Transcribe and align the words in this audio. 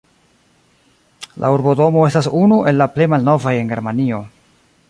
La 1.43 1.51
urbodomo 1.57 2.07
estas 2.09 2.31
unu 2.41 2.59
el 2.73 2.83
la 2.85 2.91
plej 2.97 3.11
malnovaj 3.15 3.57
en 3.63 3.75
Germanio. 3.75 4.25